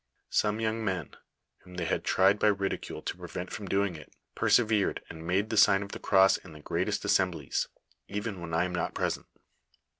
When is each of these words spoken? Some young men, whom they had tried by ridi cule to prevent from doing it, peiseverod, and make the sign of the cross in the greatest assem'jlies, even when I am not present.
Some 0.31 0.59
young 0.59 0.83
men, 0.83 1.13
whom 1.59 1.75
they 1.75 1.85
had 1.85 2.03
tried 2.03 2.39
by 2.39 2.47
ridi 2.47 2.79
cule 2.79 3.05
to 3.05 3.17
prevent 3.17 3.51
from 3.51 3.67
doing 3.67 3.95
it, 3.95 4.11
peiseverod, 4.35 4.97
and 5.11 5.27
make 5.27 5.49
the 5.49 5.57
sign 5.57 5.83
of 5.83 5.91
the 5.91 5.99
cross 5.99 6.37
in 6.37 6.53
the 6.53 6.59
greatest 6.59 7.03
assem'jlies, 7.05 7.67
even 8.07 8.41
when 8.41 8.51
I 8.51 8.63
am 8.63 8.73
not 8.73 8.95
present. 8.95 9.27